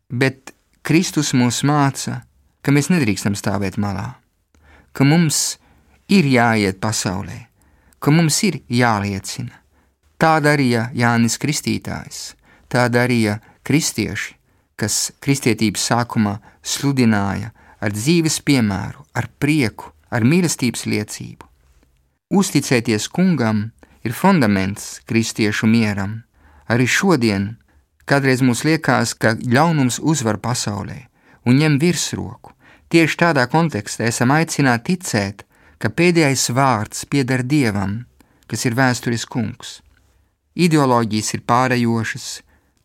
Bet 0.10 0.55
Kristus 0.81 1.36
mūs 1.38 1.62
māca, 1.67 2.24
ka 2.63 2.74
mēs 2.74 2.89
nedrīkstam 2.91 3.38
stāvēt 3.38 3.77
malā, 3.77 4.15
ka 4.91 5.07
mums 5.07 5.57
ir 6.12 6.27
jāiet 6.27 6.81
pasaulē, 6.83 7.45
ka 8.00 8.12
mums 8.12 8.41
ir 8.48 8.60
jāliecina, 8.67 9.62
Tā 10.21 10.36
darīja 10.38 10.91
Jānis 10.93 11.39
Kristītājs, 11.41 12.36
tā 12.69 12.83
darīja 12.93 13.39
kristieši, 13.65 14.36
kas 14.77 15.10
kristietības 15.17 15.81
sākumā 15.89 16.36
sludināja 16.62 17.50
ar 17.81 17.95
dzīves 17.95 18.38
piemēru, 18.45 19.01
ar 19.17 19.25
prieku, 19.41 19.89
ar 20.13 20.21
mīlestības 20.21 20.86
liecību. 20.86 21.48
Uzticēties 22.38 23.10
kungam 23.10 23.71
ir 24.05 24.13
fundaments 24.13 25.00
kristiešu 25.10 25.65
mieram. 25.65 26.19
Arī 26.69 26.86
šodien, 26.86 27.55
kādreiz 28.05 28.41
mums 28.46 28.63
liekas, 28.67 29.13
ka 29.13 29.36
ļaunums 29.39 30.00
uzvar 30.01 30.39
pasaulē 30.41 31.05
un 31.46 31.58
ņem 31.58 31.79
virsroku, 31.81 32.53
tieši 32.93 33.17
tādā 33.24 33.48
kontekstā 33.50 34.05
esam 34.10 34.34
aicināti 34.36 34.96
ticēt, 34.96 35.46
ka 35.81 35.89
pēdējais 35.89 36.50
vārds 36.53 37.05
pieder 37.10 37.43
Dievam, 37.43 38.05
kas 38.48 38.65
ir 38.67 38.77
vēstures 38.77 39.25
kungs. 39.25 39.79
Ideoloģijas 40.53 41.34
ir 41.38 41.46
pārējošas, 41.48 42.25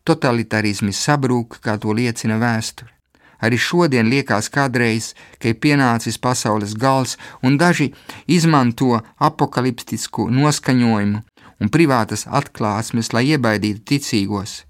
totalitarismi 0.07 0.93
sabrūk, 0.95 1.59
kā 1.61 1.75
to 1.81 1.93
liecina 1.93 2.39
vēsture. 2.41 2.93
Arī 3.37 3.57
šodien 3.61 4.07
liekas 4.09 4.47
kādreiz, 4.49 5.11
ka 5.37 5.51
ir 5.51 5.59
pienācis 5.61 6.17
pasaules 6.17 6.73
gals, 6.73 7.17
un 7.45 7.57
daži 7.61 7.91
izmanto 8.25 8.97
apakaliptisku 9.21 10.25
noskaņojumu 10.33 11.21
un 11.61 11.73
privātas 11.73 12.25
atklāsmes, 12.39 13.11
lai 13.13 13.27
iebaidītu 13.33 13.83
ticīgos. 13.91 14.63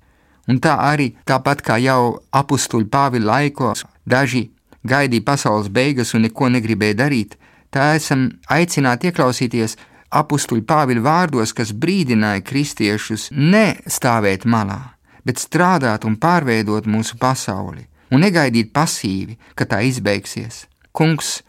Un 0.47 0.61
tā 0.63 0.77
arī, 0.79 1.11
tāpat 1.27 1.61
kā 1.65 1.75
jau 1.83 2.19
apstuļu 2.31 2.87
Pāvila 2.91 3.33
laikos, 3.33 3.83
daži 4.07 4.47
gaidīja 4.87 5.25
pasaules 5.27 5.67
beigas 5.73 6.13
un 6.15 6.23
neko 6.23 6.47
negribēja 6.53 7.01
darīt, 7.03 7.35
tā 7.71 7.93
esam 7.97 8.29
aicināti 8.47 9.11
ieklausīties 9.11 9.75
apstuļu 10.15 10.63
Pāvila 10.67 11.03
vārdos, 11.03 11.51
kas 11.53 11.73
brīdināja 11.75 12.45
kristiešus 12.47 13.29
nestāvēt 13.35 14.47
malā, 14.47 14.79
bet 15.27 15.43
strādāt 15.43 16.07
un 16.07 16.15
pārveidot 16.15 16.87
mūsu 16.87 17.19
pasauli, 17.19 17.83
un 18.11 18.23
negaidīt 18.23 18.71
pasīvi, 18.71 19.37
ka 19.55 19.67
tā 19.67 19.83
izbeigsies. 19.83 20.65
Kungs 20.95 21.41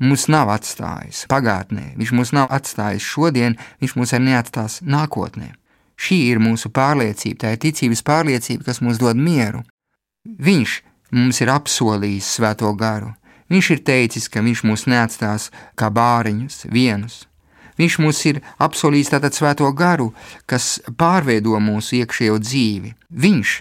mūs 0.00 0.28
nav 0.30 0.52
atstājis 0.54 1.26
pagātnē, 1.30 1.94
viņš 1.98 2.14
mūs 2.14 2.34
nav 2.36 2.52
atstājis 2.54 3.02
šodien, 3.02 3.58
viņš 3.82 3.98
mūs 3.98 4.14
arī 4.14 4.30
neatstās 4.30 4.82
nākotnē. 4.86 5.54
Šī 5.96 6.18
ir 6.30 6.40
mūsu 6.42 6.70
pārliecība, 6.76 7.38
tā 7.42 7.54
ir 7.54 7.62
ticības 7.62 8.02
pārliecība, 8.04 8.66
kas 8.68 8.82
mums 8.84 9.00
dod 9.00 9.16
mieru. 9.16 9.62
Viņš 10.26 10.80
mums 11.16 11.40
ir 11.40 11.52
apsolījis 11.54 12.34
svēto 12.36 12.72
garu. 12.76 13.14
Viņš 13.52 13.70
ir 13.72 13.82
teicis, 13.86 14.28
ka 14.28 14.42
viņš 14.42 14.64
mūs 14.66 14.86
neatstās 14.90 15.50
kā 15.78 15.88
bāriņus, 15.94 16.66
vienus. 16.72 17.24
Viņš 17.76 17.98
mums 18.00 18.22
ir 18.26 18.40
apsolījis 18.62 19.12
tātad 19.12 19.36
svēto 19.36 19.68
garu, 19.76 20.10
kas 20.48 20.80
pārveido 20.98 21.58
mūsu 21.62 22.00
iekšējo 22.00 22.38
dzīvi. 22.42 22.94
Viņš, 23.12 23.52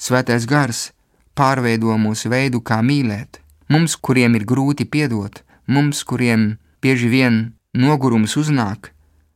svētais 0.00 0.48
gars, 0.48 0.90
pārveido 1.36 1.94
mūsu 2.00 2.32
veidu, 2.32 2.62
kā 2.64 2.80
mīlēt. 2.82 3.38
Mums, 3.70 3.94
kuriem 3.96 4.34
ir 4.34 4.46
grūti 4.48 4.88
piedot, 4.88 5.44
mums, 5.68 6.02
kuriem 6.02 6.56
bieži 6.82 7.08
vien 7.12 7.36
nogurums 7.76 8.34
uznāk, 8.40 8.90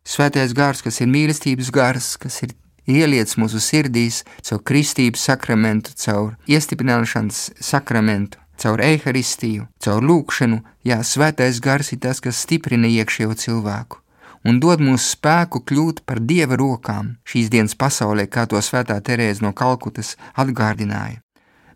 Svētais 0.04 0.52
gars, 0.52 0.82
kas 0.84 1.00
ir 1.00 1.08
mīlestības 1.08 1.72
gars, 1.72 2.14
kas 2.20 2.42
ir 2.44 2.54
ieliec 2.86 3.32
mūsu 3.40 3.60
sirdīs 3.62 4.22
caur 4.44 4.60
kristības 4.60 5.24
sakramentu, 5.30 5.96
caur 5.96 6.34
iestiprināšanas 6.46 7.50
sakramentu, 7.60 8.38
caur 8.60 8.84
eharistiju, 8.84 9.66
caur 9.80 10.04
lūkšanu, 10.04 10.60
jā, 10.84 11.00
svētais 11.02 11.60
gars 11.64 11.94
ir 11.96 12.04
tas, 12.04 12.20
kas 12.20 12.44
stiprina 12.44 12.90
iekšējo 12.92 13.36
cilvēku 13.40 14.04
un 14.44 14.60
dod 14.60 14.82
mums 14.84 15.08
spēku 15.14 15.62
kļūt 15.64 16.04
par 16.08 16.20
dieva 16.20 16.58
rokām 16.60 17.14
šīs 17.28 17.50
dienas 17.52 17.74
pasaulē, 17.80 18.28
kā 18.28 18.44
to 18.48 18.60
svētā 18.60 18.98
Terēza 19.00 19.44
no 19.44 19.54
Kalkutas 19.56 20.14
atgādināja. 20.36 21.22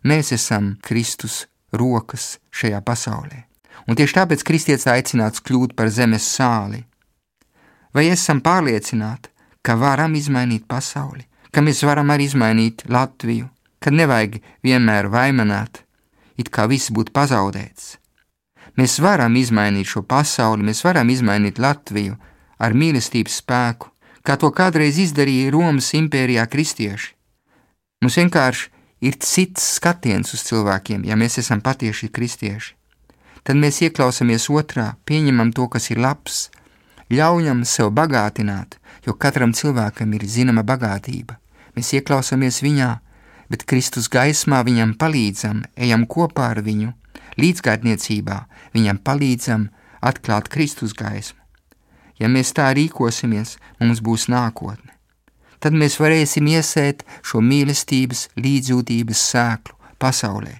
Mēs 0.05 0.31
esam 0.35 0.75
Kristus 0.85 1.47
rokas 1.73 2.37
šajā 2.55 2.79
pasaulē, 2.85 3.43
un 3.89 3.97
tieši 3.97 4.19
tāpēc 4.21 4.45
kristietis 4.45 4.87
aicināts 4.87 5.43
kļūt 5.43 5.75
par 5.75 5.89
zemes 5.93 6.29
sāli. 6.37 6.85
Vai 7.93 8.05
esam 8.13 8.41
pārliecināti, 8.45 9.31
ka 9.65 9.75
varam 9.75 10.15
izmainīt 10.15 10.67
pasauli, 10.69 11.25
ka 11.51 11.63
mēs 11.65 11.81
varam 11.83 12.11
arī 12.13 12.27
izmainīt 12.29 12.85
Latviju, 12.89 13.49
kad 13.81 13.95
nevajag 13.95 14.39
vienmēr 14.63 15.09
vaimanāt, 15.09 15.83
it 16.37 16.51
kā 16.53 16.67
viss 16.69 16.93
būtu 16.93 17.13
pazaudēts. 17.15 17.97
Mēs 18.77 18.99
varam 19.03 19.35
izmainīt 19.35 19.89
šo 19.89 20.03
pasauli, 20.07 20.63
mēs 20.69 20.83
varam 20.85 21.09
izmainīt 21.09 21.59
Latviju 21.59 22.15
ar 22.59 22.75
mīlestības 22.77 23.39
spēku, 23.41 23.89
kā 24.23 24.37
to 24.37 24.51
kādreiz 24.55 24.99
izdarīja 25.01 25.51
Romas 25.55 25.89
impērijā 25.97 26.45
kristieši. 26.51 27.15
Mums 28.03 28.19
vienkārši 28.21 28.69
ir 29.09 29.17
cits 29.23 29.65
skatiens 29.79 30.33
uz 30.35 30.45
cilvēkiem, 30.47 31.03
ja 31.07 31.17
mēs 31.19 31.39
esam 31.41 31.63
patieši 31.65 32.11
kristieši. 32.13 32.75
Tad 33.43 33.57
mēs 33.59 33.81
ieklausāmies 33.81 34.49
otrā, 34.51 34.93
pieņemam 35.07 35.51
to, 35.55 35.67
kas 35.71 35.89
ir 35.91 35.99
labs, 36.03 36.49
ļaujam 37.09 37.63
sev 37.65 37.91
bagātināt, 37.95 38.77
jo 39.05 39.15
katram 39.17 39.53
cilvēkam 39.53 40.13
ir 40.17 40.25
zināma 40.29 40.63
bagātība. 40.63 41.39
Mēs 41.75 41.93
ieklausāmies 41.97 42.61
viņā, 42.65 42.89
bet 43.49 43.65
Kristus 43.65 44.09
gaismā 44.11 44.61
viņam 44.65 44.93
palīdzam, 45.01 45.63
ejam 45.75 46.05
kopā 46.05 46.51
ar 46.53 46.61
viņu, 46.65 46.93
līdzgaitniecībā 47.39 48.37
viņam 48.75 49.01
palīdzam 49.05 49.67
atklāt 50.05 50.49
Kristus 50.53 50.93
gaismu. 50.93 51.39
Ja 52.19 52.27
mēs 52.27 52.51
tā 52.53 52.67
rīkosimies, 52.75 53.57
mums 53.79 54.01
būs 54.03 54.27
nākotne. 54.31 54.91
Tad 55.59 55.75
mēs 55.75 55.97
varēsim 55.99 56.47
iesēt 56.47 57.03
šo 57.23 57.41
mīlestības, 57.43 58.29
līdzjūtības 58.39 59.23
sēklu 59.31 59.75
pasaulē. 59.99 60.59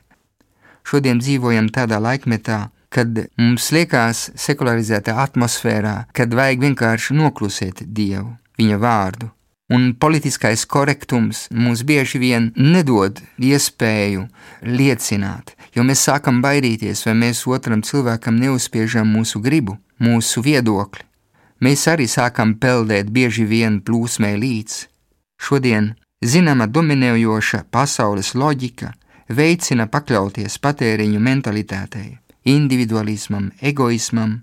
Šodien 0.84 1.20
dzīvojam 1.22 1.70
tādā 1.76 2.00
laikmetā, 2.04 2.70
kad 2.94 3.26
mums 3.38 3.70
liekas 3.74 4.30
sekularizētā 4.40 5.16
atmosfērā, 5.24 6.10
kad 6.14 6.34
vajag 6.34 6.64
vienkārši 6.66 7.18
noklusēt 7.18 7.84
Dievu, 7.86 8.34
viņa 8.60 8.80
vārdu. 8.82 9.30
Un 9.70 9.92
politiskais 9.94 10.64
korektums 10.66 11.44
mums 11.54 11.84
bieži 11.86 12.18
vien 12.18 12.48
nedod 12.58 13.20
iespēju 13.38 14.24
liecināt, 14.66 15.54
jo 15.78 15.86
mēs 15.86 16.08
sākam 16.08 16.40
baidīties, 16.42 17.04
vai 17.06 17.14
mēs 17.20 17.44
otram 17.46 17.84
cilvēkam 17.86 18.40
neuzspiežam 18.42 19.12
mūsu 19.14 19.42
gribu, 19.46 19.78
mūsu 20.02 20.42
viedokli. 20.42 21.06
Mēs 21.62 21.86
arī 21.92 22.08
sākam 22.10 22.56
peldēt 22.58 23.12
bieži 23.14 23.46
vien 23.46 23.78
plūsmē 23.86 24.32
līdz. 24.42 24.80
Šodien 25.38 25.92
zināma 26.26 26.66
dominējoša 26.66 27.68
pasaules 27.70 28.34
loģika 28.34 28.96
veicina 29.30 29.86
pakļauties 29.92 30.58
patēriņu 30.64 31.22
mentalitātei 31.22 32.19
individualismam, 32.44 33.52
egoismam, 33.62 34.42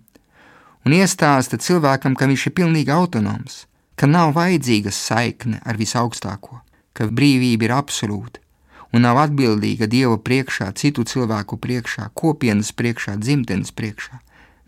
un 0.85 0.97
iestāsta 0.97 1.59
cilvēkam, 1.59 2.17
ka 2.17 2.29
viņš 2.31 2.49
ir 2.49 2.57
pilnīgi 2.61 2.95
autonoms, 2.95 3.65
ka 3.97 4.07
nav 4.07 4.35
vajadzīga 4.37 4.93
saikne 4.93 5.61
ar 5.65 5.79
visaugstāko, 5.81 6.61
ka 6.93 7.09
brīvība 7.09 7.69
ir 7.69 7.77
absolūta 7.77 8.43
un 8.97 9.05
nav 9.05 9.19
atbildīga 9.21 9.89
Dieva 9.91 10.17
priekšā, 10.23 10.71
citu 10.79 11.05
cilvēku 11.05 11.59
priekšā, 11.61 12.11
kopienas 12.17 12.73
priekšā, 12.77 13.17
dzimtenes 13.21 13.75
priekšā. 13.77 14.21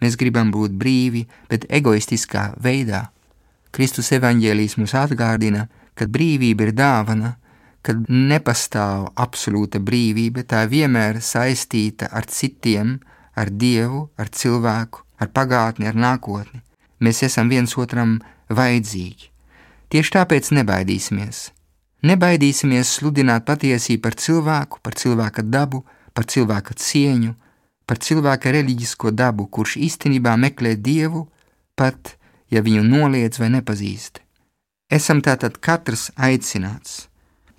Mēs 0.03 0.19
gribam 0.21 0.53
būt 0.55 0.77
brīvi, 0.79 1.25
bet 1.51 1.67
egoistiskā 1.73 2.53
veidā. 2.63 3.09
Kristus 3.75 4.13
evaņģēlīs 4.15 4.77
mums 4.79 4.95
atgādina, 4.95 5.67
ka 5.99 6.07
brīvība 6.07 6.69
ir 6.69 6.75
dāvana, 6.77 7.35
kad 7.83 8.05
nepastāv 8.09 9.09
absolūta 9.17 9.81
brīvība, 9.83 10.45
tā 10.45 10.65
vienmēr 10.71 11.23
saistīta 11.25 12.11
ar 12.13 12.29
citiem, 12.29 12.99
ar 13.39 13.51
Dievu, 13.51 14.09
ar 14.19 14.31
cilvēku, 14.35 15.05
ar 15.23 15.31
pagātni, 15.35 15.87
ar 15.89 15.97
nākotni. 15.99 16.63
Mēs 17.01 17.23
esam 17.27 17.51
viens 17.53 17.77
otram 17.79 18.19
vajadzīgi. 18.51 19.31
Tieši 19.89 20.15
tāpēc 20.19 20.51
nebaidīsimies. 20.59 21.49
Nebaidīsimies 22.09 22.91
sludināt 22.99 23.47
patiesību 23.47 24.03
par 24.05 24.15
cilvēku, 24.19 24.81
par 24.83 24.95
cilvēka 24.99 25.43
dabu, 25.47 25.85
par 26.15 26.27
cilvēka 26.27 26.77
cieņu, 26.79 27.35
par 27.87 27.99
cilvēka 28.05 28.53
reliģisko 28.55 29.15
dabu, 29.15 29.47
kurš 29.47 29.79
īstenībā 29.89 30.37
meklē 30.37 30.77
Dievu, 30.77 31.27
pat 31.79 32.17
ja 32.51 32.63
viņu 32.63 32.85
noliedz 32.87 33.41
vai 33.41 33.51
nepazīst. 33.55 34.21
Esam 34.91 35.23
tātad 35.25 35.59
katrs 35.61 36.09
aicināts 36.17 37.08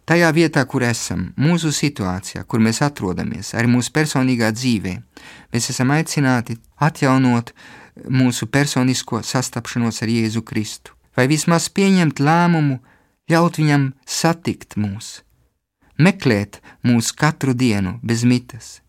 tajā 0.09 0.29
vietā, 0.33 0.63
kur 0.65 0.83
esam, 0.85 1.29
mūsu 1.37 1.71
situācijā, 1.75 2.43
kur 2.49 2.63
mēs 2.63 2.81
atrodamies, 2.85 3.53
arī 3.53 3.69
mūsu 3.69 3.93
personīgā 3.93 4.49
dzīvē, 4.55 4.95
mēs 5.53 5.69
esam 5.73 5.93
aicināti 5.93 6.57
atjaunot 6.81 7.53
mūsu 8.09 8.49
personisko 8.49 9.21
sastapšanos 9.25 10.01
ar 10.03 10.13
Jēzu 10.13 10.43
Kristu, 10.45 10.95
vai 11.17 11.27
vismaz 11.29 11.69
pieņemt 11.75 12.21
lēmumu, 12.23 12.79
ļaut 13.29 13.61
viņam 13.61 13.89
satikt 14.09 14.79
mūs, 14.81 15.19
meklēt 16.01 16.61
mūs 16.87 17.13
katru 17.13 17.53
dienu 17.53 17.99
bez 18.01 18.25
mitas. 18.25 18.79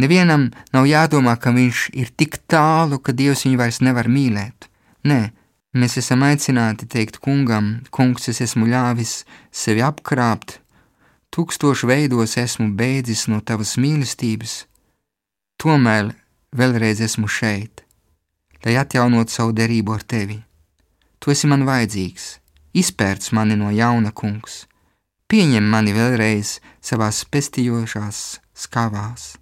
Nevienam 0.00 0.48
nav 0.74 0.88
jādomā, 0.90 1.36
ka 1.38 1.52
viņš 1.54 1.88
ir 1.94 2.08
tik 2.18 2.40
tālu, 2.50 2.98
ka 2.98 3.12
Dievs 3.14 3.44
viņu 3.46 3.60
vairs 3.60 3.78
nevar 3.84 4.08
mīlēt. 4.10 4.66
Nē, 5.06 5.20
Mēs 5.74 5.96
esam 5.98 6.22
aicināti 6.22 6.86
teikt 6.86 7.16
kungam, 7.18 7.80
kungs, 7.90 8.28
es 8.30 8.38
esmu 8.44 8.68
ļāvis 8.70 9.24
sevi 9.50 9.82
apkrāpt, 9.82 10.60
tūkstošu 11.34 11.88
veidos 11.90 12.36
esmu 12.38 12.68
bēdzis 12.78 13.24
no 13.32 13.40
tavas 13.42 13.74
mīlestības, 13.82 14.52
tomēr 15.58 16.12
vēlreiz 16.54 17.00
esmu 17.02 17.26
šeit, 17.26 17.82
lai 18.62 18.76
atjaunot 18.78 19.34
savu 19.34 19.50
derību 19.58 19.96
ar 19.96 20.04
tevi. 20.06 20.36
Tu 21.18 21.34
esi 21.34 21.50
man 21.50 21.64
vajadzīgs, 21.66 22.28
izpērts 22.78 23.32
mani 23.34 23.56
no 23.58 23.72
jauna 23.74 24.12
kungs, 24.14 24.68
pieņem 25.26 25.66
mani 25.74 25.94
vēlreiz 25.96 26.60
savās 26.78 27.24
pestījošās 27.34 28.20
skavās. 28.54 29.32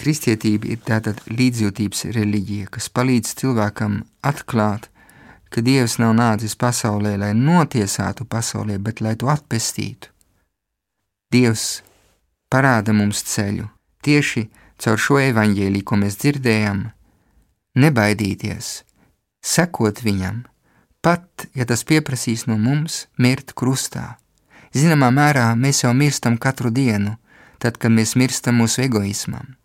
Kristietība 0.00 0.70
ir 0.72 0.80
tātad 0.80 1.20
līdzjūtības 1.28 2.06
reliģija, 2.16 2.70
kas 2.72 2.88
palīdz 2.88 3.34
cilvēkam 3.42 4.00
atklāt, 4.24 4.88
ka 5.50 5.62
Dievs 5.66 5.98
nav 5.98 6.14
nācis 6.14 6.54
pasaulē, 6.58 7.16
lai 7.18 7.32
notiesātu 7.34 8.24
pasaulē, 8.24 8.78
bet 8.78 9.02
lai 9.02 9.16
to 9.18 9.30
atpestītu. 9.32 10.10
Dievs 11.30 11.82
parāda 12.50 12.94
mums 12.94 13.22
ceļu 13.26 13.68
tieši 14.02 14.46
caur 14.80 14.98
šo 14.98 15.18
evaņģēlī, 15.22 15.82
ko 15.84 15.98
mēs 16.00 16.16
dzirdējam, 16.22 16.86
nebaidīties, 17.78 18.70
sekot 19.42 20.02
viņam, 20.04 20.44
pat 21.04 21.46
ja 21.54 21.66
tas 21.68 21.84
pieprasīs 21.86 22.46
no 22.48 22.56
mums 22.58 23.04
mirt 23.18 23.54
krustā. 23.58 24.16
Zināmā 24.74 25.10
mērā 25.14 25.50
mēs 25.58 25.82
jau 25.84 25.92
mirstam 25.96 26.38
katru 26.38 26.70
dienu, 26.70 27.16
tad, 27.58 27.76
kad 27.76 27.92
mēs 27.92 28.14
mirstam 28.16 28.60
mūsu 28.62 28.84
egoismam, 28.86 29.56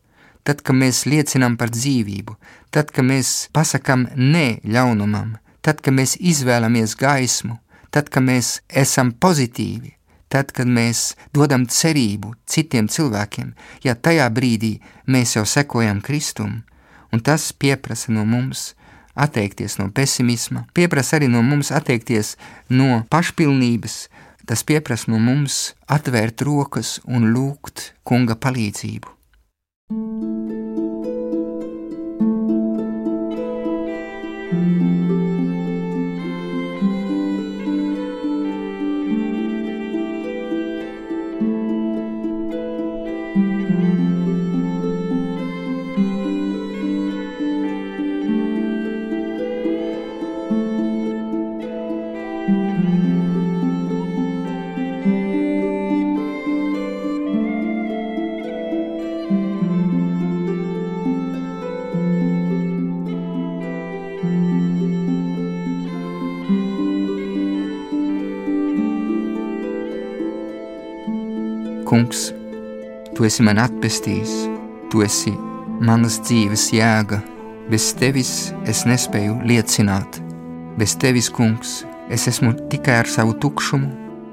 tad, 0.43 0.61
kad 0.65 0.75
mēs 0.75 1.05
liecinām 1.05 1.57
par 1.61 1.71
dzīvību, 1.73 2.35
tad, 2.73 2.91
kad 2.91 3.05
mēs 3.05 3.47
pasakām 3.55 4.07
nē 4.17 4.61
ļaunumam, 4.65 5.35
tad, 5.65 5.81
kad 5.81 5.95
mēs 5.97 6.15
izvēlamies 6.21 6.93
gaismu, 6.99 7.57
tad, 7.89 8.11
kad 8.13 8.25
mēs 8.25 8.59
esam 8.69 9.11
pozitīvi, 9.17 9.95
tad, 10.29 10.51
kad 10.55 10.69
mēs 10.69 11.15
dodam 11.33 11.65
cerību 11.65 12.35
citiem 12.49 12.89
cilvēkiem, 12.91 13.53
ja 13.85 13.95
tajā 13.95 14.29
brīdī 14.35 14.75
mēs 15.09 15.35
jau 15.37 15.45
sekojam 15.49 16.01
Kristum, 16.05 16.61
un 17.11 17.23
tas 17.25 17.49
pieprasa 17.53 18.13
no 18.13 18.25
mums 18.29 18.73
atteikties 19.15 19.79
no 19.79 19.89
pesimisma, 19.95 20.65
pieprasa 20.75 21.17
arī 21.17 21.31
no 21.31 21.41
mums 21.41 21.71
atteikties 21.71 22.35
no 22.69 23.03
pašpilnības, 23.09 23.99
tas 24.45 24.65
pieprasa 24.67 25.09
no 25.13 25.21
mums 25.23 25.73
atvērt 25.89 26.45
rokas 26.45 26.99
un 27.07 27.31
lūgt 27.33 27.93
kunga 28.03 28.37
palīdzību. 28.37 29.15
Kungs, 71.85 72.31
Tu 73.15 73.27
esi 73.27 73.43
man 73.45 73.59
atpestījis, 73.61 74.31
Tu 74.89 75.03
esi 75.05 75.31
manas 75.85 76.17
dzīves 76.25 76.71
jēga. 76.73 77.19
Bez 77.69 77.91
Tevis 77.99 78.31
es 78.69 78.83
nespēju 78.89 79.35
liecināt. 79.45 80.17
Bez 80.79 80.95
Tevis, 81.01 81.29
Kungs, 81.29 81.83
es 82.09 82.25
esmu 82.31 82.55
tikai 82.71 82.99
ar 83.03 83.09
savu 83.09 83.35
tukšumu, 83.41 83.91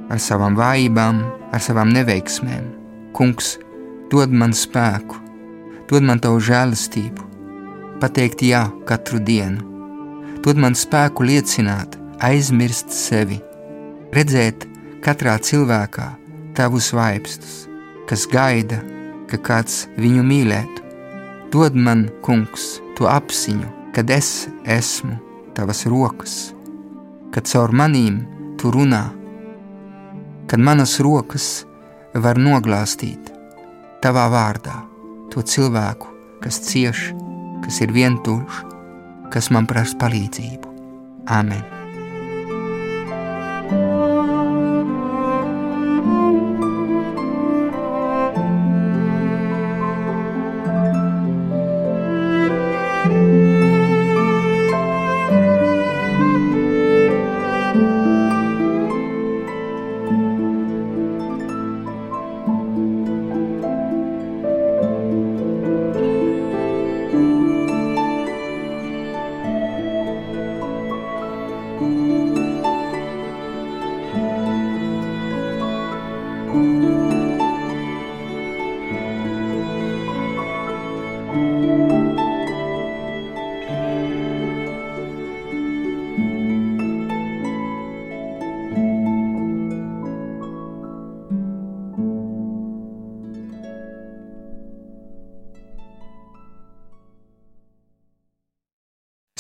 ar 0.08 0.20
savām 0.20 0.56
vājībām, 0.56 1.20
ar 1.52 1.60
savām 1.60 1.92
neveiksmēm. 1.92 2.70
Kungs, 3.12 3.58
dod 4.12 4.32
man 4.32 4.56
spēku, 4.56 5.20
dod 5.92 6.08
man 6.08 6.24
Tavu 6.24 6.40
žēlastību, 6.40 7.28
pateikt 8.00 8.46
jā 8.48 8.64
katru 8.88 9.20
dienu. 9.20 9.60
Dod 10.42 10.56
man 10.56 10.72
spēku 10.72 11.28
liecināt, 11.28 12.00
aizmirst 12.24 12.96
sevi, 12.96 13.38
redzēt 14.16 14.66
katrā 15.04 15.36
cilvēkā 15.36 16.08
Tavus 16.56 16.92
vaipstus 16.96 17.62
kas 18.12 18.26
gaida, 18.28 18.76
ka 19.30 19.38
kāds 19.40 19.86
viņu 19.96 20.24
mīlētu. 20.26 20.82
Dod 21.52 21.76
man, 21.76 22.06
kungs, 22.24 22.78
to 22.96 23.08
apziņu, 23.08 23.68
kad 23.96 24.10
es 24.12 24.48
esmu 24.68 25.18
tavas 25.56 25.84
rokas, 25.88 26.36
kad 27.32 27.48
caur 27.48 27.74
manīm 27.76 28.22
tu 28.60 28.72
runā, 28.72 29.04
kad 30.48 30.60
manas 30.60 30.98
rokas 31.04 31.66
var 32.12 32.40
noglāstīt 32.40 33.32
tavā 34.04 34.28
vārdā 34.32 34.78
to 35.32 35.44
cilvēku, 35.44 36.08
kas 36.44 36.60
cieš, 36.68 37.10
kas 37.64 37.80
ir 37.84 37.96
vientuļš, 37.96 38.64
kas 39.32 39.52
man 39.54 39.68
prasa 39.68 39.96
palīdzību. 40.00 40.76
Āmen! 41.32 41.81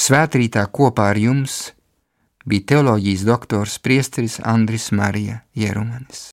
Svētrītā 0.02 0.64
kopā 0.74 1.12
ar 1.12 1.18
jums 1.20 1.56
bija 2.48 2.66
teoloģijas 2.72 3.22
doktors 3.28 3.78
Priesteris 3.78 4.40
Andris 4.42 4.88
Marija 4.90 5.44
Jerumanis. 5.54 6.32